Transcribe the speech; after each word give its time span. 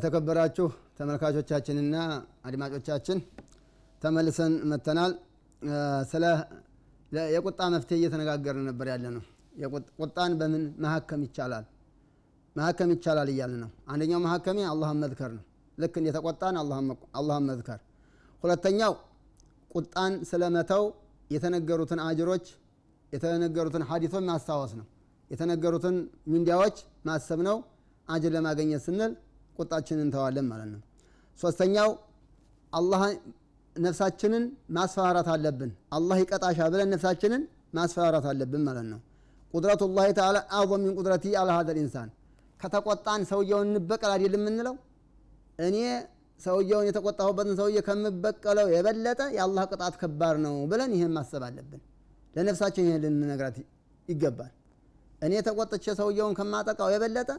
የተከበራችሁ 0.00 0.66
ተመልካቾቻችንና 0.98 1.96
አድማጮቻችን 2.48 3.18
ተመልሰን 4.02 4.52
መተናል። 4.70 5.12
ስለ 6.10 6.24
የቁጣ 7.32 7.60
መፍትሄ 7.74 7.96
እየተነጋገርን 7.98 8.64
ነበር 8.68 8.86
ያለ 8.92 9.04
ነው። 9.16 9.22
ቁጣን 10.00 10.32
በምን 10.40 10.64
መሀከም 10.84 11.20
ይቻላል 11.26 11.64
መሀከም 12.56 12.90
ይቻላል 12.94 13.28
እያለ 13.34 13.52
ነው። 13.64 13.70
አንደኛው 13.90 14.20
መሀከሜ 14.26 14.58
አላህን 14.70 14.98
መዝከር 15.04 15.30
ነው። 15.36 15.44
ልክ 15.78 15.94
እንደተቆጣን 16.00 16.56
አላህን 17.18 17.46
መዝከር። 17.50 17.80
ሁለተኛው 18.44 18.94
ቁጣን 19.70 20.14
ስለመተው 20.30 20.84
የተነገሩትን 21.30 22.02
አጅሮች 22.06 22.46
የተነገሩትን 23.12 23.84
ሀዲቶች 23.90 24.24
ማስታወስ 24.26 24.72
ነው። 24.80 24.86
የተነገሩትን 25.30 25.98
ሚንዲያዎች 26.26 26.78
ማሰብ 27.06 27.42
ነው። 27.48 27.58
አጅር 28.08 28.32
ለማገኘት 28.36 28.82
ስንል 28.86 29.12
ቁጣችንን 29.60 30.04
እንተዋለን 30.06 30.46
ማለት 30.50 30.68
ነው። 30.74 30.80
ሶስተኛው 31.38 31.90
አላህ 32.72 33.02
ነፍሳችንን 33.76 34.44
ማስፈራራት 34.76 35.28
አለብን። 35.34 35.70
አላህ 35.96 36.16
ይቀጣሻ 36.22 36.58
ብለን 36.72 36.88
ነፍሳችንን 36.94 37.42
ማስፈራራት 37.74 38.26
አለብን 38.32 38.62
ማለት 38.68 38.86
ነው። 38.92 39.00
ቁድረቱ 39.54 39.82
ላህ 39.96 40.06
ተዓላ 40.18 40.38
አዕظም 40.56 40.80
ሚን 40.84 40.94
ቁድረቲ 40.98 41.24
አላ 41.40 41.50
ኢንሳን 41.82 42.08
ከተቆጣን 42.60 43.20
ሰውየውን 43.30 43.68
እንበቀል 43.70 44.12
አይደል 44.14 44.34
የምንለው 44.38 44.74
እኔ 45.58 45.76
ሰውየውን 46.40 46.86
የተቆጣሁበትን 46.88 47.54
ሰውዬ 47.60 47.78
ከምበቀለው 47.86 48.66
የበለጠ 48.74 49.20
የአላህ 49.36 49.64
ቅጣት 49.72 49.94
ከባድ 50.02 50.36
ነው 50.44 50.54
ብለን 50.70 50.92
ይህን 50.96 51.12
ማሰብ 51.16 51.42
አለብን። 51.48 51.80
ለነፍሳችን 52.34 52.84
ይህን 52.88 53.00
ልንነግራት 53.04 53.56
ይገባል። 54.08 54.52
እኔ 55.22 55.32
ተቆጥቼ 55.48 55.84
ሰውየውን 56.00 56.34
ከማጠቃው 56.38 56.88
የበለጠ 56.94 57.30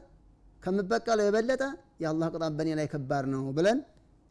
ከምበቀለው 0.64 1.26
የበለጠ 1.28 1.64
የአላህ 2.04 2.28
ቅጣት 2.34 2.54
በእኔ 2.58 2.70
ላይ 2.80 2.88
ከባድ 2.94 3.26
ነው 3.34 3.44
ብለን 3.58 3.80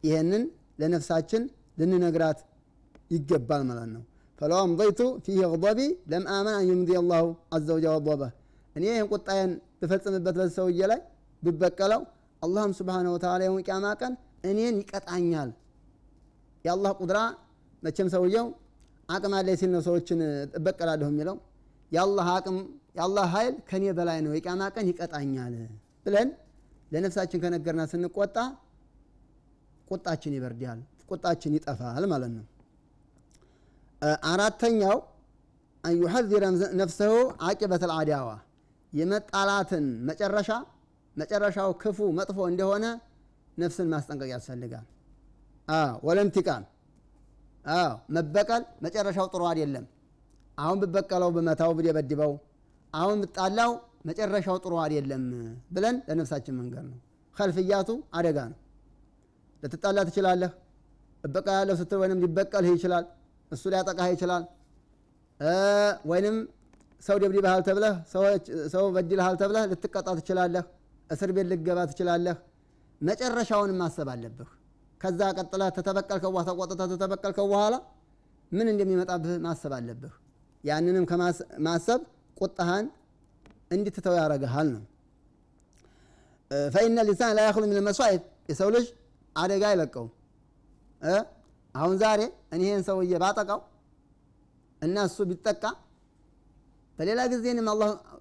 ይህንን 0.03 0.43
ለነፍሳችን 0.81 1.43
ልንነግራት 1.79 2.39
ይገባል 3.11 3.61
ማለት 3.69 3.89
ነው። 3.95 4.03
ፈለው 4.39 4.59
አምضይቱ 4.61 5.01
ፊህ 5.25 5.39
غضቢ 5.53 5.79
ለም 6.11 6.23
አመን 6.35 6.53
አን 6.53 6.65
ዩምዲ 6.69 6.91
አላሁ 7.01 7.25
አዘ 7.55 7.67
ወጀል 7.75 7.91
غضበህ 7.97 8.31
እኔ 8.75 8.83
ይህን 8.89 9.07
ቁጣዬን 9.11 9.51
ብፈጽምበት 9.81 10.35
በዚህ 10.37 10.53
ሰውዬ 10.57 10.81
ላይ 10.91 10.99
ብበቀለው 11.43 12.01
አላህም 12.41 12.71
ስብሓነሁ 12.79 13.11
ወተዓላ 13.15 13.41
የውም 13.47 13.61
ቂያማ 13.67 13.87
ቀን 14.01 14.13
እኔን 14.49 14.75
ይቀጣኛል። 14.81 15.49
የአላህ 16.65 16.91
ቁድራ 16.99 17.19
መቼም 17.83 18.09
ሰውየው 18.15 18.47
አቅም 19.09 19.33
አለ 19.37 19.47
ሲል 19.59 19.71
ነው 19.75 19.81
ሰዎችን 19.87 20.19
እበቀላለሁ 20.57 21.07
የሚለው። 21.11 21.37
የአላህ 21.91 22.27
አቅም 22.35 22.57
የአላህ 22.97 23.25
ኃይል 23.33 23.55
ከእኔ 23.69 23.85
በላይ 23.97 24.19
ነው፣ 24.25 24.31
የቂያማ 24.37 24.63
ቀን 24.75 24.85
ይቀጣኛል። 24.91 25.55
ብለን 26.05 26.29
ለነፍሳችን 26.91 27.41
ከነገርና 27.43 27.83
ስንቆጣ 27.91 28.37
ቁጣችን 29.87 30.33
ይበርዳል፣ 30.37 30.79
ቁጣችን 31.09 31.53
ይጠፋል 31.57 32.03
ማለት 32.11 32.31
ነው። 32.37 32.45
አራተኛው 34.29 34.97
አን 35.83 35.93
ዩሐዚረ 35.99 36.43
ነፍሰሁ 36.79 37.13
አቂበት 37.47 37.83
አልአዳዋ 37.87 38.29
የመጣላትን 38.93 39.85
መጨረሻ 40.09 40.49
መጨረሻው 41.15 41.69
ክፉ 41.81 41.99
መጥፎ 42.19 42.37
እንደሆነ 42.51 42.85
ነፍስን 43.57 43.87
ማስጠንቀቅ 43.93 44.29
ያስፈልጋል። 44.33 44.85
ወለንቲቃም 46.05 46.63
መበቀል 48.15 48.63
መጨረሻው 48.85 49.25
ጥሩ 49.33 49.41
አይደለም። 49.49 49.85
አሁን 50.57 50.77
ብበቀለው 50.83 51.29
ብመታው 51.35 51.71
ብደበድበው 51.77 52.31
አሁን 52.93 53.17
ብጣላው 53.23 53.71
መጨረሻው 54.05 54.57
ጥሩ 54.63 54.73
አይደለም 54.83 55.23
ብለን 55.71 55.95
ለነፍሳችን 56.07 56.55
መንገር 56.59 56.83
ነው። 56.87 56.97
ከልፍያቱ 57.37 57.89
አደጋ 58.17 58.37
ነው። 58.51 58.57
ልትጣላ 59.63 59.99
ትችላለህ። 60.07 60.51
እበቀላለሁ 61.23 61.75
ስትል 61.81 61.99
ወይንም 62.01 62.19
ሊበቀልህ 62.23 62.71
ይችላል። 62.77 63.05
እሱ 63.51 63.63
ሊያጠቃህ 63.73 64.09
ይችላል። 64.15 64.43
ወይንም 66.11 66.35
ሰው 67.03 67.17
ደብድበሃል 67.21 67.61
ተብለህ 67.67 67.93
ሰው 68.73 68.83
በድልሃል 68.95 69.35
ተብለህ 69.41 69.63
ልትቀጣ 69.71 70.07
ትችላለህ። 70.19 70.65
እስር 71.09 71.29
ቤት 71.35 71.47
ልገባ 71.51 71.79
ትችላለህ። 71.91 72.35
መጨረሻውን 73.01 73.71
ማሰብ 73.79 74.09
አለብህ። 74.13 74.49
ከዛ 75.01 75.19
ቀጥለህ 75.37 75.69
ተተበቀልከው 75.77 76.33
ተቆጥተህ 76.49 76.87
ተተበቀልከው 76.93 77.47
በኋላ 77.51 77.75
ምን 78.51 78.67
እንደሚመጣብህ 78.73 79.35
ማሰብ 79.45 79.73
አለብህ። 79.77 80.13
ያንንም 80.63 81.05
ከማሰብ 81.11 82.01
ቁጣህን 82.37 82.85
እንድትተው 83.71 84.15
ያደርግሃል 84.17 84.67
ነው። 84.75 84.83
ፈኢነ 86.71 86.99
ሊንሳን 87.07 87.33
ላ 87.37 87.43
ያክሉ 87.47 87.63
ሚን 87.71 87.79
መስዋዕት 87.87 88.23
የሰው 88.49 88.69
ልጅ 88.75 88.87
አደጋ 89.35 89.63
አይለቀውም። 89.69 90.09
አሁን 91.75 91.95
ዛሬ 92.01 92.21
እኔ 92.53 92.61
ይህን 92.65 92.83
ሰውዬ 92.87 93.13
ባጠቃው 93.23 93.59
እና 94.81 94.95
እሱ 95.07 95.17
ቢጠቃ 95.29 95.63
በሌላ 96.97 97.21
ጊዜንም 97.31 97.67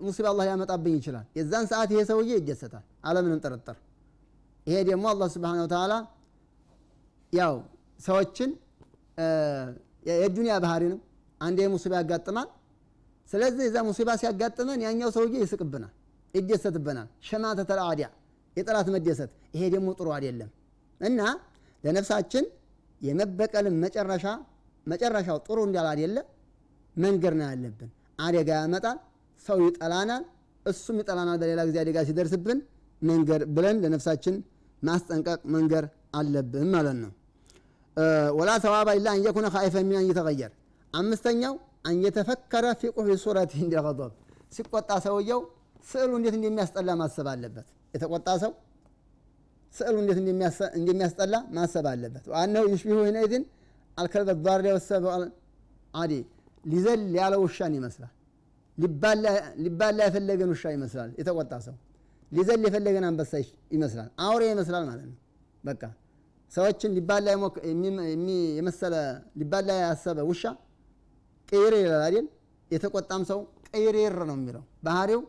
ሙሲባ 0.03 0.27
አላህ 0.33 0.45
ሊያመጣብኝ 0.49 0.95
ይችላል። 0.99 1.27
የዛን 1.39 1.65
ሰዓት 1.71 1.89
ይሄ 1.95 2.01
ሰውዬ 2.11 2.31
ይደሰታል 2.39 2.85
አለምንም 3.05 3.41
ጥርጥር። 3.45 3.77
ይሄ 4.67 4.77
ደግሞ 4.89 5.05
አላህ 5.13 5.29
ስብሓነሁ 5.35 5.65
ወተዓላ 5.67 5.93
ያው 7.33 7.55
ሰዎችን 8.01 8.51
የዱንያ 10.21 10.55
ባህሪ 10.65 10.85
ነው። 10.93 11.01
አንዴ 11.41 11.69
ሙሲባ 11.75 11.93
ያጋጥማል። 12.01 12.49
ስለዚህ 13.31 13.65
እዛ 13.69 13.77
ሙሲባ 13.89 14.11
ሲያጋጥመን 14.21 14.81
ያኛው 14.87 15.11
ሰውዬ 15.17 15.35
ይስቅብናል፣ 15.43 15.93
ይደሰትብናል። 16.35 17.09
ሸማተተል 17.29 17.81
አዕዳ 17.85 18.03
የጠላት 18.57 18.89
መደሰት፣ 18.95 19.31
ይሄ 19.55 19.63
ደግሞ 19.75 19.89
ጥሩ 19.99 20.09
አይደለም 20.17 20.51
እና 21.01 21.21
ለነፍሳችን 21.85 22.45
የመበቀልን 23.01 23.77
መጨረሻ 23.85 24.25
መጨረሻው 24.87 25.39
ጥሩ 25.47 25.59
እንዳል 25.69 25.87
አይደለ 25.93 26.17
መንገር 26.97 27.33
ነው 27.39 27.47
ያለብን። 27.49 27.91
አደጋ 28.19 28.49
ያመጣል፣ 28.61 28.99
ሰው 29.47 29.59
ይጠላናል፣ 29.67 30.23
እሱም 30.67 30.97
ይጠላናል። 31.01 31.39
በሌላ 31.43 31.61
ጊዜ 31.69 31.77
አደጋ 31.83 31.99
ሲደርስብን 32.09 32.59
መንገር 33.03 33.43
ብለን 33.57 33.77
ለነፍሳችን 33.85 34.35
ማስጠንቀቅ 34.83 35.41
መንገር 35.55 35.85
አለብን 36.19 36.69
ማለት 36.75 36.97
ነው። 37.03 37.11
ወላ 38.39 38.51
ተዋባ 38.65 38.89
ኢላ 38.99 39.09
አን 39.15 39.23
የኩነ 39.27 39.47
ኻኢፈ 39.55 39.75
ሚን 39.89 39.97
አን 40.01 40.07
የተቀየር። 40.11 40.53
አምስተኛው 40.95 41.55
አን 41.85 41.97
የተፈከረ 42.05 42.67
ፊ 42.81 42.91
ቁሑፊ 42.95 43.17
ሱረት 43.23 43.53
እንደገضብ 43.61 44.11
ሲቆጣ 44.57 44.91
ሰውየው 45.05 45.41
ስዕሉ 45.85 46.11
እንዴት 46.19 46.35
እንደሚያስጠላ 46.39 46.91
ማሰብ 47.01 47.27
አለበት። 47.33 47.67
የተቆጣ 47.95 48.29
ሰው 48.43 48.53
ስዕሉ 49.75 49.97
እንዴት 50.03 50.19
እንደሚያስጠላ 50.79 51.35
ማሰብ 51.57 51.87
አለበት። 51.93 52.25
ዋናው 52.33 52.65
ዩሽቢሁ 52.73 52.99
ሂነኢዝን 53.09 53.45
አልከልበ 53.99 54.31
ዳር 54.47 54.65
ወሰብ 54.77 55.05
አዲ 55.95 56.13
ሊዘል 56.65 57.03
ያለ 57.19 57.35
ውሻን 57.45 57.73
ይመስላል። 57.79 58.13
ሊባላ 59.65 59.99
የፈለገን 60.07 60.51
ውሻ 60.55 60.65
ይመስላል። 60.77 61.11
የተቆጣ 61.21 61.53
ሰው 61.67 61.75
ሊዘል 62.33 62.61
የፈለገን 62.67 63.05
አንበሳ 63.09 63.33
ይመስላል። 63.75 64.09
አውሬ 64.25 64.43
ይመስላል 64.53 64.85
ማለት 64.91 65.07
ነው። 65.11 65.17
በቃ 65.65 65.83
ሰዎችን 66.53 66.91
ሊባላ 66.97 67.27
የመሰለ 68.59 68.95
ሊባላ 69.41 69.71
ያሰበ 69.83 70.19
ውሻ 70.31 70.43
ቅይር 71.51 71.75
ይላል 71.81 72.03
አይደል? 72.07 72.27
የተቆጣም 72.71 73.23
ሰው 73.31 73.39
ቅይሬር 73.69 74.17
ነው 74.29 74.37
የሚለው 74.39 74.63
ባህሪው፣ 74.87 75.21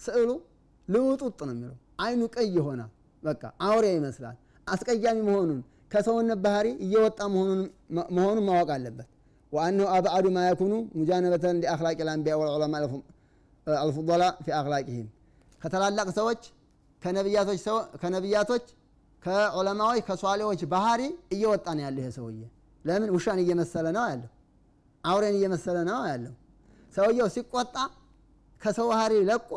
ስዕሉ 0.00 0.30
ልውጡጥ 0.88 1.38
ነው 1.48 1.54
የሚለው 1.54 1.76
አይኑ 2.04 2.22
ቀይ 2.34 2.48
ይሆናል። 2.56 2.90
በቃ 3.22 3.42
አውሬ 3.66 3.86
ይመስላል። 3.96 4.36
አስቀያሚ 4.66 5.18
መሆኑን 5.28 5.60
ከሰውነት 5.92 6.38
ባህሪ 6.44 6.66
እየወጣ 6.84 7.18
መሆኑን 8.16 8.40
ማወቅ 8.48 8.68
አለበት። 8.76 9.08
ወአነሁ 9.52 9.86
አብዓዱ 9.96 10.26
ማ 10.34 10.40
የኩኑ 10.46 10.72
ሙጃነበተን 10.98 11.56
ሊአክላቅ 11.62 11.98
ልአንቢያ 12.06 12.34
ወልዑለማ 12.40 12.74
አልፉضላ 13.66 14.24
ፊ 14.44 14.54
አክላቅህም 14.58 15.06
ከታላላቅ 15.62 16.08
ሰዎች 16.18 16.42
ከነቢያቶች 18.02 18.64
ከዑለማዎች 19.22 20.00
ከሷሌዎች 20.08 20.60
ባህሪ 20.72 21.02
እየወጣ 21.34 21.66
ነው 21.76 21.82
ያለው 21.86 22.00
ይሄ 22.02 22.10
ሰውዬ። 22.16 22.40
ለምን 22.84 23.08
ውሻን 23.14 23.38
እየመሰለ 23.44 23.86
ነው 23.96 24.04
ያለው፣ 24.10 24.28
አውሬን 25.06 25.36
እየመሰለ 25.38 25.76
ነው 25.88 26.00
ያለው። 26.10 26.34
ሰውየው 26.94 27.28
ሲቆጣ 27.34 27.76
ከሰው 28.62 28.86
ባህሪ 28.92 29.14
ለቆ 29.28 29.50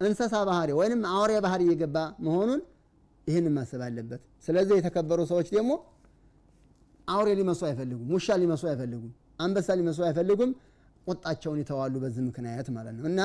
እንስሳ 0.00 0.34
ባህሪ 0.48 0.70
ወይንም 0.78 1.00
አውሬ 1.12 1.32
ባህሪ 1.44 1.62
እየገባ 1.66 1.96
መሆኑን 2.24 2.60
ይህን 3.26 3.46
ማሰብ 3.56 3.82
አለበት። 3.86 4.22
ስለዚህ 4.46 4.74
የተከበሩ 4.78 5.20
ሰዎች 5.30 5.48
ደግሞ 5.54 5.72
አውሬ 7.08 7.28
ሊመሱ 7.38 7.60
አይፈልጉም፣ 7.68 8.08
ውሻ 8.14 8.36
ሊመሱ 8.42 8.62
አይፈልጉም፣ 8.70 9.12
አንበሳ 9.38 9.68
ሊመሱ 9.78 9.98
አይፈልጉም። 10.08 10.50
ቁጣቸውን 11.06 11.58
ይተዋሉ 11.62 11.94
በዚህ 12.02 12.22
ምክንያት 12.28 12.68
ማለት 12.76 12.94
ነው። 12.98 13.06
እና 13.10 13.20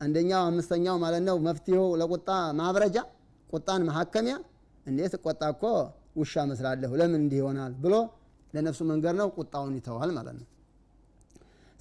አንደኛው 0.00 0.40
አምስተኛው 0.48 0.96
ማለት 1.02 1.22
ነው 1.28 1.36
መፍትሄው 1.46 1.84
ለቁጣ 2.00 2.28
ማብረጃ 2.60 2.96
ቁጣን 3.50 3.82
መሀከሚያ 3.88 4.34
እንዴት 4.86 5.14
ቆጣ 5.24 5.42
እኮ 5.54 5.64
ውሻ 6.16 6.34
መስላለሁ 6.50 6.90
ለምን 7.00 7.20
እንዲህ 7.20 7.38
ይሆናል 7.42 7.72
ብሎ 7.84 7.94
ለነፍሱ 8.54 8.80
መንገድ 8.90 9.14
ነው። 9.20 9.28
ቁጣውን 9.38 9.74
ይተዋል 9.78 10.10
ማለት 10.16 10.34
ነው። 10.38 10.46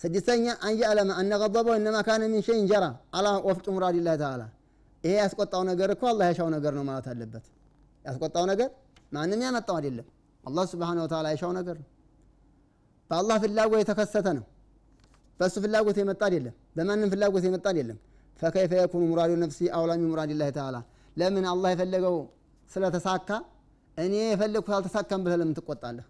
ስድስተኛ 0.01 0.45
አንየዕለመ 0.67 1.09
አነ 1.19 1.31
ገضበው 1.41 1.73
እነማ 1.79 1.97
ካነ 2.07 2.23
ሚን 2.31 2.41
ሸይን 2.47 2.65
ጀራ 2.71 2.85
አላ 3.17 3.27
ወፍቅ 3.47 3.65
ሙራዲላህ 3.75 4.15
ተዓላ 4.21 4.43
ይሄ 5.03 5.13
ያስቆጣው 5.21 5.61
ነገር 5.69 5.89
እኮ 5.95 6.03
አላህ 6.11 6.25
ያሻው 6.31 6.47
ነገር 6.55 6.73
ነው 6.77 6.83
ማለት 6.89 7.05
አለበት። 7.11 7.45
ያስቆጣው 8.05 8.45
ነገር 8.51 8.69
ማንም 9.11 9.41
ያመጣው 9.45 9.75
አይደለም። 9.79 10.07
አላህ 10.43 10.65
ስብሓነሁ 10.71 11.03
ወተዓላ 11.05 11.27
ያሻው 11.33 11.51
ነገር 11.59 11.75
ነው። 11.81 11.87
በአላህ 13.09 13.37
ፍላጎት 13.43 13.79
የተከሰተ 13.83 14.27
ነው። 14.37 14.45
በእሱ 15.39 15.55
ፍላጎት 15.65 15.97
የመጣ 16.01 16.21
አይደለም። 16.27 16.55
በማንም 16.75 17.09
ፍላጎት 17.13 17.43
የመጣ 17.47 17.65
አይደለም። 17.71 17.97
ፈከይፈ 18.39 18.71
የኩኑ 18.79 19.03
ሙራዱ 19.11 19.31
ነፍሲ 19.43 19.59
አውላ 19.77 19.91
ሚን 19.99 20.07
ሙራዲላሂ 20.11 20.49
ተዓላ። 20.57 20.77
ለምን 21.17 21.45
አላህ 21.53 21.69
የፈለገው 21.73 22.15
ስለተሳካ 22.71 23.29
እኔ 23.97 24.13
የፈለግኩት 24.25 24.73
አልተሳካም 24.77 25.21
ብለህ 25.25 25.37
ለምን 25.41 25.53
ትቆጣለህ? 25.57 26.05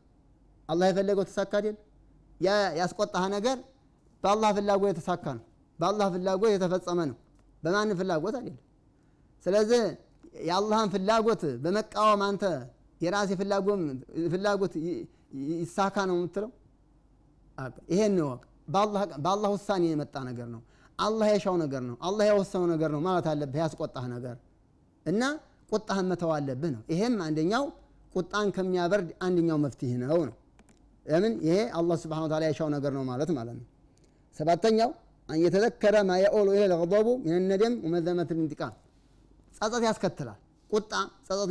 አላህ 0.70 0.86
የፈለገው 0.92 1.24
ተሳካ 1.30 1.54
አይደል? 1.60 1.78
ያስቆጣህ 2.80 3.26
ነገር 3.36 3.58
በአላህ 4.24 4.50
ፍላጎት 4.58 4.90
የተሳካ 4.92 5.26
ነው። 5.38 5.46
በአላህ 5.80 6.08
ፍላጎት 6.16 6.52
የተፈጸመ 6.56 7.00
ነው። 7.10 7.18
በማንም 7.64 7.96
ፍላጎት 8.02 8.36
አይደለም። 8.40 8.60
ስለዚህ 9.46 9.82
የአላህን 10.48 10.90
ፍላጎት 10.94 11.44
በመቃወም 11.64 12.22
አንተ 12.28 12.44
የራሴ 13.02 13.32
ፍላጎት 14.34 14.74
ይሳካ 15.62 15.98
ነው 16.10 16.16
የምትለው 16.18 16.52
ይሄን 17.92 18.16
ወቅ 18.26 18.42
በአላህ 19.24 19.50
ውሳኔ 19.56 19.84
የመጣ 19.92 20.16
ነገር 20.30 20.48
ነው። 20.56 20.62
አላህ 21.00 21.28
የሻው 21.34 21.56
ነገር 21.62 21.82
ነው። 21.90 21.96
አላህ 22.02 22.26
የወሰነው 22.30 22.68
ነገር 22.74 22.90
ነው 22.96 23.02
ማለት 23.08 23.26
አለብህ። 23.32 23.60
ያስቆጣህ 23.64 24.06
ነገር 24.14 24.36
እና 25.06 25.22
ቁጣህን 25.70 26.08
መተው 26.12 26.32
አለብህ 26.36 26.72
ነው። 26.76 26.82
ይሄም 26.92 27.16
አንደኛው 27.28 27.64
ቁጣን 28.14 28.48
ከሚያበርድ 28.56 29.10
አንደኛው 29.26 29.58
መፍትሄ 29.66 29.92
ነው 30.04 30.22
ነው 30.22 30.36
ለምን 31.06 31.34
ይሄ 31.46 31.58
አላህ 31.80 31.96
ስብሐነሁ 32.02 32.26
ወተዓላ 32.28 32.46
የሻው 32.50 32.68
ነገር 32.76 32.92
ነው 32.98 33.04
ማለት 33.10 33.30
ማለት 33.38 33.56
ነው። 33.60 33.66
ሰባተኛው 34.36 34.90
አን 35.30 35.40
የተዘከረ 35.44 35.96
ማ 36.04 36.14
የኦሉ 36.22 36.48
ኢለል 36.56 36.74
ገضቡ 36.84 37.08
ሚን 37.26 37.52
ወመዘመት 37.86 38.30
ልንቲቃም 38.38 38.74
ጸጸት 39.56 39.84
ያስከትላል። 39.88 40.40
ቁጣ 40.70 40.92
ጸጸት 41.28 41.50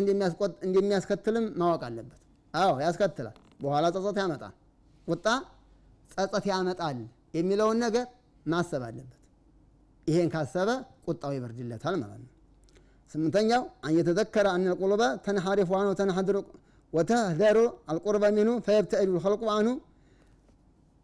እንደሚያስከትልም 0.66 1.46
ማወቅ 1.60 1.82
አለበት። 1.88 2.20
አዎ 2.54 2.72
ያስከትላል። 2.84 3.34
በኋላ 3.62 3.86
ጸጸት 3.96 4.16
ያመጣል። 4.22 4.54
ቁጣ 5.08 5.26
ጸጸት 6.14 6.44
ያመጣል 6.52 6.98
የሚለውን 7.36 7.78
ነገር 7.84 8.06
ማሰብ 8.46 8.82
አለበት። 8.88 9.16
ይሄን 10.06 10.28
ካሰበ 10.34 10.70
ቁጣው 11.06 11.32
ይበርድለታል 11.36 11.94
ማለት 12.02 12.20
ነው። 12.24 12.30
ስምንተኛው 13.10 13.62
አን 13.84 13.92
የተዘከረ 13.98 14.46
አነ 14.54 14.64
ልቁሉበ 14.72 15.02
ተንሐሪፍ 15.26 15.70
አንሁ 15.78 15.92
ተንሐድሩ 16.00 16.36
ወተህደሩ 16.92 17.58
አልቁርበ 17.90 18.24
ሚንሁ 18.36 18.54
ፈየብተዒዱ 18.66 19.10
ልኸልቁ 19.16 19.42
አንሁ 19.56 19.74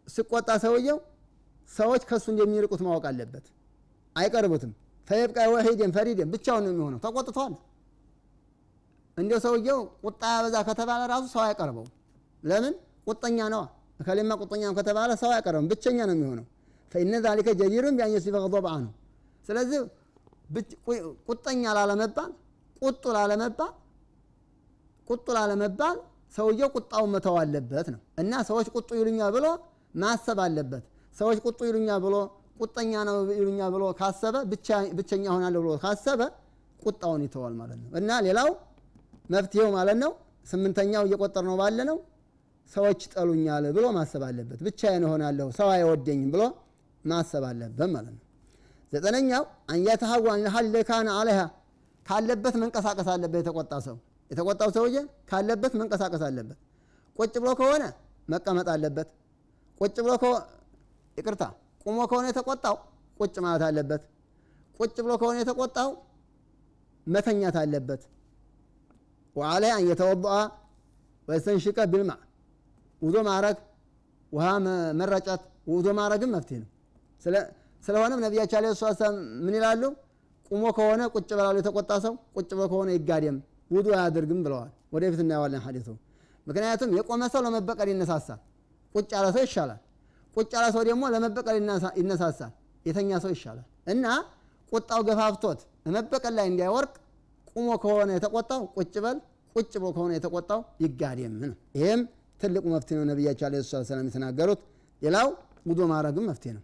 ሲቆጣ 0.07 0.49
ሰውየው 0.63 0.97
ሰዎች 1.69 2.01
ከእሱ 2.09 2.25
እንደሚርቁት 2.33 2.81
ማወቅ 2.85 3.05
አለበት። 3.09 3.45
አይቀርቡትም። 4.15 4.71
ፈየብቃ 5.07 5.37
ወሒደን 5.53 5.91
ፈሪደን 5.95 6.29
ብቻውን 6.33 6.63
ነው 6.65 6.71
የሚሆነው። 6.73 6.99
ተቆጥቷል። 7.05 7.53
እንዲያው 9.17 9.39
ሰውየው 9.45 9.79
ቁጣ 10.03 10.21
ያበዛ 10.35 10.55
ከተባለ 10.69 11.01
ራሱ 11.11 11.25
ሰው 11.33 11.41
አይቀርበው። 11.45 11.85
ለምን? 12.43 12.73
ቁጠኛ 13.07 13.39
ነዋ። 13.53 13.63
እከሌማ 13.99 14.31
ቁጠኛ 14.41 14.63
ከተባለ 14.77 15.11
ሰው 15.21 15.29
አይቀርበም፣ 15.35 15.67
ብቸኛ 15.71 15.99
ነው 16.09 16.15
የሚሆነው። 16.17 16.45
ፈኢነ 16.91 17.13
ዛሊከ 17.25 17.47
ጀዲሩን 17.59 17.95
ቢአን 17.97 18.11
የሲፈ 18.15 18.35
አንሁ። 18.71 18.91
ስለዚህ 19.45 19.79
ቁጠኛ 21.29 21.63
ላለመባል 21.77 22.31
ቁጡ 22.81 23.03
ላለመባል 23.15 23.71
ቁጡ 25.07 25.25
ላለመባል 25.37 25.97
ሰውየው 26.35 26.69
ቁጣውን 26.75 27.09
መተው 27.13 27.35
አለበት 27.41 27.87
ነው 27.93 28.01
እና 28.21 28.31
ሰዎች 28.43 28.67
ቁጡ 28.75 28.89
ይሉኛ 28.99 29.19
ብሎ 29.35 29.45
ማሰብ 29.95 30.39
አለበት። 30.45 30.83
ሰዎች 31.17 31.37
ቁጡ 31.45 31.59
ይሉኛ 31.69 31.89
ብሎ 32.05 32.15
ቁጠኛ 32.61 32.93
ነው 33.07 33.17
ይሉኛ 33.39 33.61
ብሎ 33.73 33.83
ካሰበ 33.99 34.35
ብቸኛ 34.97 35.25
ሆናለሁ 35.35 35.59
ብሎ 35.63 35.71
ካሰበ 35.83 36.21
ቁጣውን 36.79 37.21
ይተዋል 37.25 37.53
ማለት 37.61 37.79
ነው። 37.83 37.89
እና 37.99 38.09
ሌላው 38.27 38.49
መፍትሄው 39.29 39.69
ማለት 39.77 39.97
ነው 40.03 40.11
ስምንተኛው 40.45 41.03
እየቆጠር 41.07 41.43
ነው 41.49 41.55
ባለ 41.61 41.79
ነው 41.89 41.97
ሰዎች 42.71 43.01
ጠሉኛል 43.13 43.65
ብሎ 43.75 43.85
ማሰብ 43.97 44.23
አለበት። 44.27 44.59
ብቻዬን 44.67 45.03
እሆናለሁ 45.07 45.47
ሰው 45.59 45.69
አይወደኝም 45.75 46.29
ብሎ 46.33 46.43
ማሰብ 47.05 47.43
አለበት 47.49 47.89
ማለት 47.95 48.13
ነው። 48.17 48.23
ዘጠነኛው 48.93 49.43
አንየተሀዋን 49.73 50.39
ልሀል 50.45 50.75
ካነ 50.89 51.09
ካለበት 52.05 52.55
መንቀሳቀስ 52.61 53.07
አለበት። 53.13 53.39
የተቆጣ 53.41 53.73
ሰው 53.87 53.95
የተቆጣው 54.31 54.69
ሰውዬ 54.77 54.97
ካለበት 55.29 55.73
መንቀሳቀስ 55.79 56.21
አለበት። 56.27 56.57
ቁጭ 57.17 57.33
ብሎ 57.43 57.49
ከሆነ 57.59 57.83
መቀመጥ 58.29 58.67
አለበት። 58.73 59.09
ቁጭ 59.81 59.95
ብሎ 60.05 60.13
ይቅርታ 61.17 61.43
ቁሞ 61.85 61.97
ከሆነ 62.09 62.25
የተቆጣው 62.31 62.75
ቁጭ 63.19 63.35
ማለት 63.45 63.63
አለበት። 63.67 64.01
ቁጭ 64.79 64.95
ብሎ 65.05 65.11
ከሆነ 65.21 65.37
የተቆጣው 65.41 65.89
መተኛት 67.07 67.55
አለበት። 67.61 68.01
ወዓለይ 69.35 69.71
አን 69.75 69.83
የተወضአ 69.89 70.35
ወየስተንሽቀ 71.27 71.77
ቢልማ 71.91 72.11
ውዶ 73.01 73.15
ማድረግ 73.27 73.57
ውሃ 74.31 74.45
መረጨት 74.99 75.41
ውዶ 75.71 75.87
ማድረግም 75.99 76.31
መፍትሄ 76.35 76.57
ነው። 76.63 76.69
ስለሆነም 77.83 78.19
ነቢያችን 78.25 78.57
ዓለይሂ 78.59 78.73
ሰላቱ 78.79 79.01
ምን 79.45 79.53
ይላሉ? 79.57 79.83
ቁሞ 80.51 80.63
ከሆነ 80.77 81.01
ቁጭ 81.13 81.29
ብላሉ 81.31 81.55
የተቆጣ 81.61 81.91
ሰው 82.05 82.13
ቁጭ 82.35 82.49
ብሎ 82.51 82.63
ከሆነ 82.71 82.89
ይጋደም 82.97 83.37
ውዱ 83.71 83.87
አያደርግም 83.97 84.39
ብለዋል። 84.45 84.71
ወደፊት 84.93 85.19
እናየዋለን 85.23 85.61
ሐዲሱ። 85.65 85.87
ምክንያቱም 86.47 86.89
የቆመ 86.97 87.21
ሰው 87.33 87.41
ለመበቀል 87.45 87.89
ይነሳሳል፣ 87.93 88.39
ቁጭ 88.95 89.09
ያለ 89.15 89.27
ሰው 89.35 89.41
ይሻላል። 89.45 89.79
ቁጭ 90.37 90.51
ያለ 90.55 90.65
ሰው 90.75 90.83
ደግሞ 90.89 91.03
ለመበቀል 91.13 91.55
ይነሳሳል፣ 91.99 92.51
የተኛ 92.85 93.09
ሰው 93.23 93.31
ይሻላል። 93.35 93.65
እና 93.93 94.05
ቁጣው 94.71 95.01
ገፋፍቶት 95.07 95.59
ለመበቀል 95.85 96.33
ላይ 96.37 96.47
እንዳይወርቅ 96.51 96.93
ቁሞ 97.51 97.67
ከሆነ 97.83 98.09
የተቆጣው 98.17 98.61
ቁጭ 98.75 98.93
በል፣ 99.05 99.17
ቁጭ 99.55 99.71
ብሎ 99.75 99.89
ከሆነ 99.95 100.11
የተቆጣው 100.17 100.59
ይጋደም 100.83 101.35
ነው። 101.43 101.53
ይህም 101.77 102.01
ትልቁ 102.41 102.63
መፍትሄ 102.73 102.95
ነው 102.99 103.05
ነቢያችን 103.11 103.45
ዓለይሂ 103.47 103.61
ሰላቱ 103.65 103.83
ወሰላም 103.83 104.07
የተናገሩት። 104.09 104.59
ሌላው 105.01 105.29
ውዶ 105.69 105.79
ማድረግም 105.91 106.25
መፍትሄ 106.29 106.51
ነው። 106.57 106.63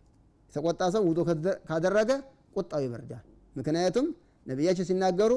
የተቆጣ 0.49 0.81
ሰው 0.95 1.03
ውዶ 1.09 1.19
ካደረገ 1.69 2.11
ቁጣው 2.55 2.81
ይበርዳል። 2.85 3.23
ምክንያቱም 3.55 4.05
ነቢያችን 4.45 4.85
ሲናገሩ 4.89 5.31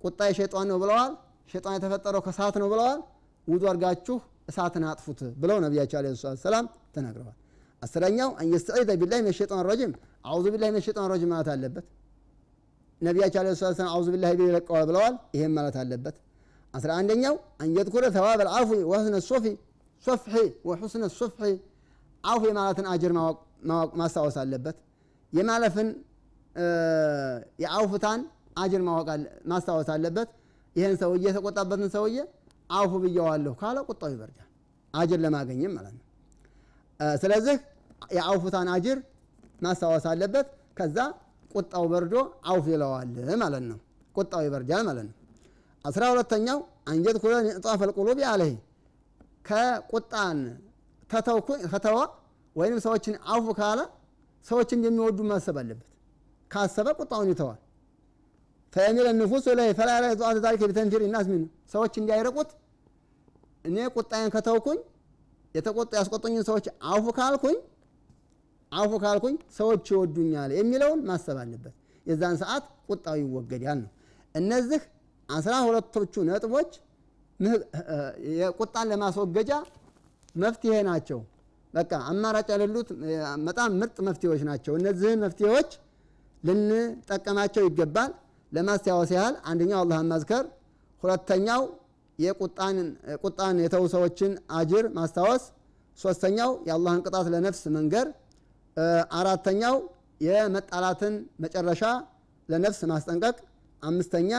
ቁጣ 0.00 0.20
የሸይጣን 0.30 0.68
ነው 0.72 0.78
ብለዋል። 0.82 1.12
ሸይጣን 1.50 1.74
የተፈጠረው 1.78 2.22
ከእሳት 2.26 2.56
ነው 2.62 2.68
ብለዋል። 2.72 3.00
ውዱ 3.48 3.62
አድርጋችሁ 3.70 4.16
እሳትን 4.50 4.84
አጥፉት 4.90 5.20
ብለው 5.42 5.58
ነቢያቸው 5.64 5.96
عليه 6.00 6.12
وسلم 6.28 6.66
ተናግረዋል። 6.94 7.36
አስረኛው 7.82 8.30
أن 8.40 8.51
يستعيذ 8.51 8.88
بالله 9.00 9.18
من 9.22 9.32
الشيطان 9.38 9.60
الرجيم 9.68 9.92
أعوذ 10.28 10.44
بالله 10.54 10.68
من 10.72 10.80
الشيطان 10.86 11.06
الرجيم 11.12 11.30
ማለት 11.34 11.48
አለበት። 11.54 11.86
ነቢያቸው 13.00 13.38
عليه 13.40 13.54
الصلاة 13.54 13.72
والسلام 13.72 13.90
أعوذ 13.94 14.06
بالله 14.14 14.32
ቢለው 14.34 14.50
ይለቀዋል 14.50 14.84
ብለዋል። 14.90 15.14
ይሄም 15.36 15.52
ማለት 15.58 15.76
አለበት። 15.82 16.16
አስራ 16.74 16.90
አንደኛው 17.00 17.34
أن 17.62 17.74
يذكر 17.74 18.04
ثواب 18.16 18.40
العفو 18.48 18.78
وحسن 18.90 19.16
الصف 19.28 19.44
الصفح 20.04 20.34
وحسن 20.68 21.04
الصفح 21.18 21.50
አፉ 22.24 22.40
የማለትን 22.50 22.86
أجر 22.92 23.12
ማስታወስ 24.00 24.36
አለበት። 24.42 24.76
የማለፍን 25.32 25.88
የአውፍታን 27.62 28.20
አጅር 28.56 28.82
ማስታወስ 29.52 29.88
አለበት። 29.94 30.28
ይህን 30.76 30.94
ሰውዬ 31.02 31.24
የተቆጣበትን 31.28 31.90
ሰውዬ 31.94 32.16
አውፉ 32.70 32.92
ብየዋለሁ 33.02 33.52
ካለ 33.60 33.76
ቁጣው 33.88 34.10
ይበርዳል፣ 34.14 34.48
አጅር 34.94 35.18
ለማገኘም 35.24 35.72
ማለት 35.76 35.94
ነው። 35.96 36.02
ስለዚህ 37.22 37.56
የአውፍታን 38.16 38.68
አጅር 38.74 38.98
ማስታወስ 39.62 40.04
አለበት። 40.10 40.46
ከዛ 40.78 40.96
ቁጣው 41.50 41.84
በርዶ 41.92 42.14
አውፍ 42.46 42.66
ይለዋል 42.72 43.08
ማለት 43.42 43.64
ነው። 43.70 43.78
ቁጣው 44.14 44.40
ይበርዳል 44.46 44.82
ማለት 44.88 45.04
ነው። 45.08 45.14
አስራ 45.84 46.02
ሁለተኛው 46.12 46.58
አንጀት 46.88 47.16
ኩለ 47.22 47.34
ንጣፈ 47.48 47.80
ልቁሉብ 47.88 48.18
አለህ 48.30 48.52
ከቁጣን 49.48 50.38
ከተወ 51.70 51.98
ወይም 52.56 52.76
ሰዎችን 52.84 53.14
አውፉ 53.32 53.46
ካለ 53.58 53.80
ሰዎች 54.44 54.68
እንደሚወዱ 54.76 55.18
ማሰብ 55.30 55.56
አለበት። 55.60 55.88
ካሰበ 56.50 56.88
ቁጣውን 57.00 57.28
ይተዋል። 57.32 57.60
ፈየሚለ 58.72 59.06
ንፉስ 59.18 59.44
ላይ 59.58 59.68
ፈላላ 59.78 60.04
ጧት 60.20 60.38
ዛሊከ 60.44 60.62
ቢተንፊር 60.70 61.02
ናስ 61.14 61.26
ሰዎች 61.72 61.92
እንዳይረቁት 62.00 62.50
እኔ 63.64 63.76
ቁጣዬን 63.96 64.30
ከተውኩኝ 64.34 64.78
የተቆጡ 65.56 65.90
ያስቆጡኝን 65.98 66.44
ሰዎች 66.48 66.66
አውፉ 66.90 67.06
ካልኩኝ 67.18 67.56
አውፉ 68.72 68.92
ካልኩኝ 69.02 69.36
ሰዎች 69.58 69.84
ይወዱኛል 69.92 70.50
የሚለውን 70.56 71.00
ማሰብ 71.08 71.36
አለበት። 71.42 71.74
የዛን 72.06 72.36
ሰዓት 72.42 72.64
ቁጣው 72.88 73.16
ይወገዳል 73.22 73.78
ነው። 73.84 73.90
እነዚህ 74.34 74.82
አስራ 75.28 75.54
ሁለቶቹ 75.66 76.14
ነጥቦች 76.28 76.72
የቁጣን 78.36 78.86
ለማስወገጃ 78.92 79.52
መፍትሄ 80.34 80.74
ናቸው። 80.88 81.20
በቃ 81.74 81.92
አማራጭ 82.10 82.48
የሌሉት 82.52 82.88
በጣም 83.46 83.70
ምርጥ 83.80 83.96
መፍትሄዎች 84.08 84.42
ናቸው። 84.50 84.72
እነዚህን 84.78 85.20
መፍትሄዎች 85.24 85.70
ልንጠቀማቸው 86.42 87.64
ይገባል። 87.68 88.12
ለማስታወስ 88.52 89.10
ያህል 89.16 89.34
አንደኛው 89.50 89.78
አላህን 89.82 90.08
ማዝከር፣ 90.12 90.44
ሁለተኛው 91.02 91.62
የቁጣን 92.18 93.56
የተው 93.64 93.84
ሰዎችን 93.94 94.30
አጅር 94.58 94.84
ማስታወስ፣ 94.96 95.42
ሶስተኛው 95.98 96.50
የአላህን 96.68 97.02
ቅጣት 97.06 97.26
ለነፍስ 97.34 97.62
መንገር፣ 97.76 98.06
አራተኛው 99.18 99.76
የመጣላትን 100.20 101.14
መጨረሻ 101.44 101.82
ለነፍስ 102.48 102.80
ማስጠንቀቅ፣ 102.90 103.36
አምስተኛ 103.82 104.32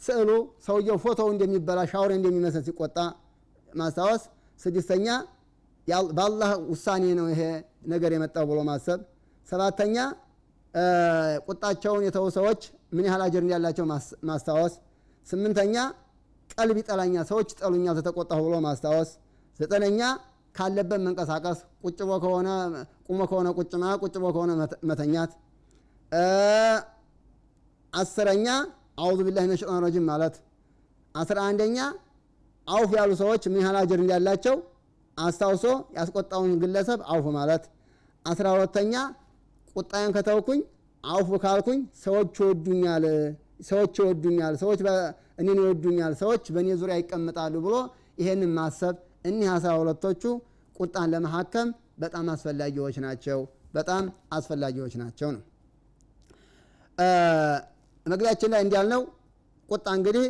ስዕሉ 0.00 0.30
ሰውየው 0.66 0.96
ፎቶው 1.04 1.28
እንደሚበላ 1.34 1.80
ሻውሬ 1.92 2.12
እንደሚመስል 2.18 2.62
ሲቆጣ 2.68 2.98
ማስታወስ። 3.72 4.22
ስድስተኛ 4.60 5.06
በአላህ 6.10 6.50
ውሳኔ 6.72 7.04
ነው 7.18 7.26
ይሄ 7.32 7.42
ነገር 7.92 8.10
የመጣው 8.16 8.44
ብሎ 8.50 8.58
ማሰብ። 8.68 9.00
ሰባተኛ 9.48 9.96
ቁጣቸውን 11.48 12.02
የተው 12.06 12.26
ሰዎች 12.36 12.60
ምን 12.96 13.04
ያህል 13.08 13.22
አጀር 13.26 13.42
እንዳላቸው 13.44 13.84
ማስታወስ። 14.30 14.74
ስምንተኛ 15.26 15.76
ቀልብ 16.58 16.76
ይጠላኛል፣ 16.80 17.24
ሰዎች 17.30 17.48
ይጠሉኛል 17.54 17.96
ተተቆጣሁ 17.98 18.40
ብሎ 18.46 18.54
ማስታወስ። 18.66 19.10
ዘጠነኛ 19.58 20.00
ካለበት 20.54 21.00
መንቀሳቀስ፣ 21.06 21.58
ቁጭ 21.84 21.98
ከሆነ 22.24 22.48
ቁሞ 23.08 23.20
ከሆነ 23.30 23.48
ቁጭ 23.56 23.72
ማለት፣ 23.76 23.96
ከሆነ 24.34 24.50
መተኛት። 24.90 25.32
አስረኛ 27.92 28.46
አዑዙ 28.98 29.18
ቢላሂ 29.26 29.44
ሚነ 29.46 29.54
ረጂም 29.84 30.06
ማለት። 30.10 30.34
አስራ 31.14 31.38
አንደኛ 31.48 31.78
አውፍ 32.66 32.90
ያሉ 32.98 33.10
ሰዎች 33.20 33.42
ምን 33.52 33.60
ያህል 33.62 33.76
አጀር 33.80 33.98
እንዳላቸው 34.02 34.56
አስታውሶ 35.16 35.64
ያስቆጣውን 35.96 36.52
ግለሰብ 36.62 37.00
አውፍ 37.12 37.26
ማለት። 37.36 37.64
አስራ 38.24 38.46
ሁለተኛ 38.54 38.94
ቁጣዬን 39.76 40.12
ከተውኩኝ 40.16 40.60
አውፍ 41.04 41.28
ካልኩኝ 41.44 41.80
ሰዎች 42.04 42.34
ይወዱኛል፣ 42.40 43.04
ሰዎች 43.60 43.94
ይወዱኛል፣ 44.00 44.54
ሰዎች 44.62 44.80
እኔን 45.40 45.58
ይወዱኛል፣ 45.62 46.12
ሰዎች 46.22 46.44
በእኔ 46.54 46.68
ዙሪያ 46.80 46.96
ይቀመጣሉ 47.00 47.54
ብሎ 47.64 47.74
ይሄንን 48.20 48.52
ማሰብ። 48.58 48.94
እኒህ 49.28 49.48
አስራ 49.54 49.72
ሁለቶቹ 49.80 50.22
ቁጣን 50.76 51.08
ለመሐከም 51.12 51.68
በጣም 51.98 52.24
አስፈላጊዎች 52.32 52.96
ናቸው። 53.04 53.38
በጣም 53.74 54.04
አስፈላጊዎች 54.32 54.94
ናቸው 55.02 55.28
ነው። 55.36 55.42
መግቢያችን 58.06 58.50
ላይ 58.54 58.60
እንዲያልነው 58.64 59.02
ቁጣ 59.68 59.86
እንግዲህ 59.98 60.26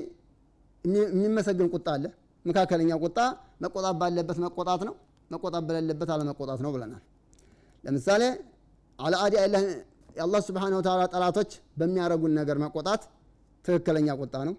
የሚመሰግን 1.13 1.69
ቁጣ 1.75 1.87
አለ። 1.97 2.05
መካከለኛ 2.45 2.93
ቁጣ 3.05 3.19
መቆጣት 3.65 3.97
ባለበት 4.01 4.39
መቆጣት 4.45 4.81
ነው፣ 4.89 4.95
መቆጣት 5.31 5.63
በሌለበት 5.69 6.11
አለመቆጣት 6.15 6.61
ነው 6.65 6.71
ብለናል። 6.75 7.03
ለምሳሌ 7.85 8.23
አልአዲ 8.99 9.35
የአላህ 10.17 10.41
ስብሓነሁ 10.47 10.77
ወተዓላ 10.81 11.03
ጠላቶች 11.13 11.51
በሚያደርጉን 11.79 12.33
ነገር 12.39 12.57
መቆጣት 12.65 13.03
ትክክለኛ 13.65 14.09
ቁጣ 14.21 14.35
ነው። 14.49 14.55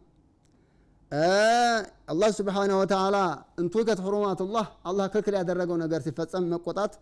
አላህ 2.12 2.30
ስብሓነሁ 2.38 2.78
ወተዓላ 2.82 3.18
እንቱከት 3.62 4.00
ሁሩማቱላህ 4.06 4.66
አላህ 4.90 5.06
ክልክል 5.14 5.36
ያደረገው 5.40 5.78
ነገር 5.84 6.00
ሲፈጸም 6.06 6.46
መቆጣት 6.54 6.94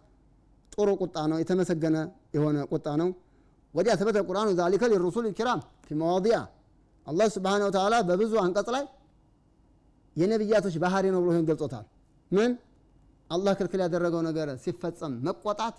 ጥሩ 0.72 0.90
ቁጣ 1.02 1.16
ነው፣ 1.32 1.38
የተመሰገነ 1.42 1.98
የሆነ 2.36 2.58
ቁጣ 2.72 2.88
ነው። 3.02 3.10
ወዲያ 3.74 3.94
ተበተ 4.00 4.18
ቁርአኑ 4.28 4.50
ዛሊከ 4.60 4.84
ሊሩሱል 4.92 5.26
ኪራም 5.38 5.60
ፊ 5.86 5.96
መዋዲያ 6.02 6.36
አላህ 7.08 7.28
ስብሓነሁ 7.36 7.68
ወተዓላ 7.70 7.96
በብዙ 8.10 8.34
አንቀጽ 8.44 8.68
ላይ 8.76 8.84
የነቢያቶች 10.16 10.76
ባህሪ 10.84 11.06
ነው 11.14 11.22
ብሎ 11.24 11.40
ገልጾታል። 11.50 11.86
ምን 12.32 12.52
አላህ 13.30 13.54
ክልክል 13.60 13.82
ያደረገው 13.86 14.22
ነገር 14.28 14.48
ሲፈጸም 14.64 15.14
መቆጣት 15.28 15.76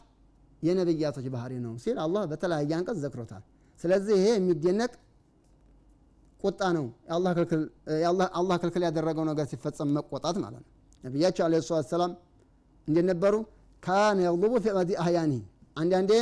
የነቢያቶች 0.65 1.27
ባህሪ 1.35 1.53
ነው 1.65 1.73
ሲል 1.85 1.97
አላህ 2.05 2.23
በተለያየ 2.31 2.71
አንቀጽ 2.79 2.99
ዘክሮታል። 3.05 3.43
ስለዚህ 3.81 4.15
ይሄ 4.19 4.27
የሚደነቅ 4.35 4.93
ቁጣ 6.41 6.61
ነው። 6.77 6.87
አላህ 8.37 8.57
ክልክል 8.61 8.83
ያደረገው 8.87 9.25
ነገር 9.31 9.47
ሲፈጸም 9.53 9.91
መቆጣት 9.97 10.37
ማለት 10.45 10.63
ነው። 10.63 10.71
ነቢያቸው 11.03 11.43
ዓለይሂ 11.47 11.61
ሰላቱ 11.63 11.83
ወሰላም 11.83 12.13
እንዴት? 12.89 13.35
ካነ 13.83 14.19
የግቡ 14.27 14.53
ፊ 14.57 14.73
መዲ 14.77 14.91
አህያኒ 15.03 15.33
አንዳንዴ 15.77 16.13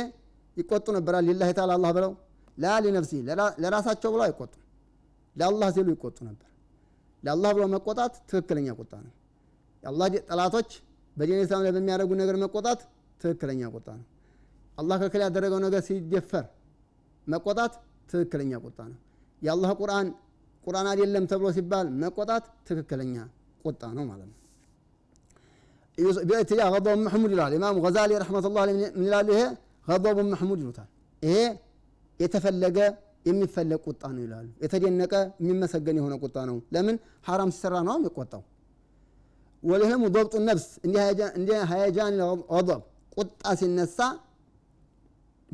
ይቆጡ 0.57 0.85
ነበራል። 0.97 1.23
ሊላሂ 1.29 1.49
ተዓላ 1.57 1.71
አላህ 1.77 1.91
ብለው 1.97 2.11
ላ 2.57 2.73
ሊነፍሲ 2.83 3.11
ለራሳቸው 3.63 4.09
ብለው 4.13 4.23
አይቆጡም፣ 4.25 4.59
ለአላህ 5.35 5.67
ሲሉ 5.75 5.87
ይቆጡ 5.95 6.17
ነበር። 6.29 6.49
ለአላህ 7.23 7.51
ብሎ 7.55 7.63
መቆጣት 7.73 8.13
ትክክለኛ 8.29 8.67
ቁጣ 8.79 8.93
ነው። 9.05 9.13
የአላህ 9.83 10.07
ጠላቶች 10.29 10.69
በዲን 11.15 11.39
ኢስላም 11.43 11.61
ላይ 11.65 11.71
በሚያደርጉ 11.75 12.11
ነገር 12.21 12.35
መቆጣት 12.43 12.79
ትክክለኛ 13.21 13.61
ቁጣ 13.75 13.87
ነው። 13.99 14.05
አላህ 14.77 14.95
ከክል 15.01 15.21
ያደረገው 15.25 15.59
ነገር 15.65 15.81
ሲደፈር 15.87 16.45
መቆጣት 17.27 17.73
ትክክለኛ 18.09 18.51
ቁጣ 18.65 18.79
ነው። 18.91 18.99
የአላህ 19.41 19.71
ቁርአን 19.79 20.07
ቁርአን 20.67 20.87
አይደለም 20.91 21.23
ተብሎ 21.31 21.47
ሲባል 21.57 21.87
መቆጣት 22.01 22.45
ትክክለኛ 22.67 23.15
ቁጣ 23.65 23.81
ነው 23.97 24.03
ማለት 24.11 24.27
ነው። 24.31 24.37
ብእትያ 26.27 26.63
ገضቡ 26.73 26.95
መሕሙድ 27.05 27.31
ይላል። 27.35 27.53
ኢማም 27.57 27.77
ገዛሊ 27.85 28.11
ረሕመት 28.21 28.45
ላ 28.49 28.61
ምን 28.69 29.03
ይላሉ 29.05 29.27
ይሄ 29.35 29.41
ገضቡ 29.87 30.17
መሕሙድ 30.31 30.59
ይሉታል። 30.63 30.89
ይሄ 31.21 31.35
የተፈለገ 32.19 32.77
የሚፈለግ 33.25 33.79
ቁጣ 33.87 34.03
ነው 34.15 34.21
ይላሉ። 34.25 34.47
የተደነቀ 34.63 35.13
የሚመሰገን 35.41 35.97
የሆነ 35.99 36.13
ቁጣ 36.23 36.37
ነው። 36.49 36.57
ለምን? 36.73 36.95
ሐራም 37.27 37.49
ሲሰራ 37.55 37.75
ነው 37.87 37.95
የሚቆጣው። 37.99 38.41
ወልህሙ 39.63 40.03
ضብጡ 40.15 40.33
ነፍስ 40.47 40.65
እንዲህ 40.85 41.59
ሀያጃን 41.71 42.15
ገضብ 42.51 42.81
ቁጣ 43.17 43.29
ሲነሳ 43.59 43.97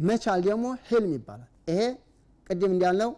መቻል 0.03 0.39
ደግሞ 0.47 0.65
ህልም 0.87 1.11
ይባላል። 1.15 1.49
ይሄ 1.69 1.79
ቅድም 2.47 2.71
እንዳልነው 2.75 3.11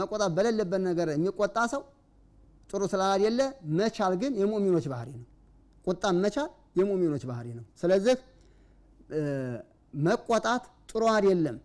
መቆጣት 0.00 0.30
በሌለበት 0.36 0.80
ነገር 0.88 1.08
የሚቆጣ 1.14 1.56
ሰው 1.72 1.82
ጥሩ 2.70 2.82
ስላላደለ 2.92 3.40
መቻል 3.78 4.12
ግን 4.22 4.32
የሙእሚኖች 4.40 4.86
ባህሪ 4.92 5.10
ነው። 5.16 5.26
ቁጣን 5.84 6.16
መቻል 6.24 6.48
የሙእሚኖች 6.78 7.24
ባህሪ 7.30 7.46
ነው። 7.58 7.64
ስለዚህ 7.80 8.16
መቆጣት 9.94 10.62
ጥሩ 10.90 11.02
አይደለም። 11.14 11.56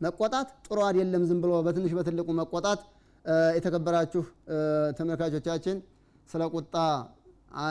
መቆጣት 0.00 0.48
ጥሩ 0.66 0.78
አይደለም። 0.88 1.22
ዝም 1.28 1.38
ብሎ 1.42 1.52
በትንሽ 1.66 1.92
በትልቁ 1.98 2.28
መቆጣት። 2.40 2.80
የተከበራችሁ 3.56 4.22
ተመልካቾቻችን 4.98 5.76
ስለ 6.28 6.42
ቁጣ 6.54 6.74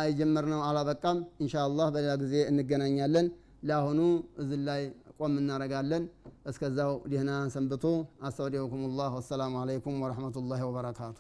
የጀመርነው 0.08 0.62
አላበቃም። 0.68 1.18
ኢንሻአላህ 1.44 1.88
በሌላ 1.94 2.14
ጊዜ 2.24 2.36
እንገናኛለን። 2.50 3.28
ለአሁኑ 3.64 4.00
እዚህ 4.42 4.60
ላይ 4.68 4.82
ቆም 5.20 5.34
እናደርጋለን። 5.42 6.04
እስከዛው 6.46 6.94
ደህና 7.12 7.32
ሰንብቱ። 7.56 7.86
አስተውዲዑኩም 8.24 8.84
ላህ 9.00 9.12
ወሰላሙ 9.18 9.56
አለይኩም 9.62 9.98
ወረሕመቱላሂ 10.04 10.62
ወበረካቱ። 10.70 11.18